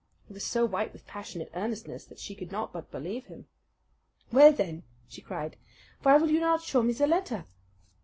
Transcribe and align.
He 0.27 0.33
was 0.33 0.43
so 0.43 0.65
white 0.65 0.93
with 0.93 1.05
passionate 1.05 1.51
earnestness 1.53 2.05
that 2.05 2.17
she 2.17 2.33
could 2.33 2.51
not 2.51 2.73
but 2.73 2.89
believe 2.89 3.27
him. 3.27 3.45
"Well, 4.31 4.51
then," 4.51 4.81
she 5.07 5.21
cried, 5.21 5.57
"why 6.01 6.17
will 6.17 6.31
you 6.31 6.39
not 6.39 6.63
show 6.63 6.81
me 6.81 6.93
the 6.93 7.05
letter?" 7.05 7.45